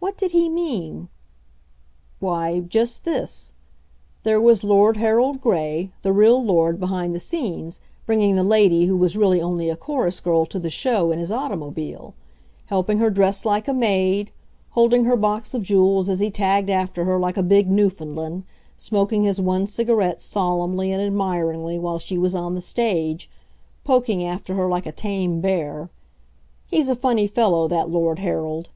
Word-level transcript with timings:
What 0.00 0.16
did 0.18 0.32
he 0.32 0.48
mean? 0.48 1.08
Why 2.18 2.58
just 2.58 3.04
this: 3.04 3.54
there 4.24 4.40
was 4.40 4.64
Lord 4.64 4.96
Harold 4.96 5.40
Gray, 5.40 5.92
the 6.02 6.10
real 6.12 6.42
Lord 6.42 6.80
behind 6.80 7.14
the 7.14 7.20
scenes, 7.20 7.78
bringing 8.06 8.34
the 8.34 8.42
Lady 8.42 8.86
who 8.86 8.96
was 8.96 9.16
really 9.16 9.40
only 9.40 9.70
a 9.70 9.76
chorus 9.76 10.18
girl 10.18 10.46
to 10.46 10.58
the 10.58 10.68
show 10.68 11.12
in 11.12 11.20
his 11.20 11.30
automobile; 11.30 12.14
helping 12.66 12.98
her 12.98 13.08
dress 13.08 13.44
like 13.44 13.68
a 13.68 13.72
maid; 13.72 14.32
holding 14.70 15.04
her 15.04 15.16
box 15.16 15.54
of 15.54 15.62
jewels 15.62 16.08
as 16.08 16.18
he 16.18 16.28
tagged 16.28 16.68
after 16.68 17.04
her 17.04 17.16
like 17.16 17.36
a 17.36 17.42
big 17.44 17.70
Newfoundland; 17.70 18.42
smoking 18.76 19.22
his 19.22 19.40
one 19.40 19.68
cigarette 19.68 20.20
solemnly 20.20 20.90
and 20.90 21.00
admiringly 21.00 21.78
while 21.78 22.00
she 22.00 22.18
was 22.18 22.34
on 22.34 22.56
the 22.56 22.60
stage; 22.60 23.30
poking 23.84 24.24
after 24.24 24.54
her 24.54 24.66
like 24.66 24.86
a 24.86 24.90
tame 24.90 25.40
bear. 25.40 25.88
He's 26.68 26.88
a 26.88 26.96
funny 26.96 27.28
fellow, 27.28 27.68
that 27.68 27.88
Lord 27.88 28.18
Harold. 28.18 28.70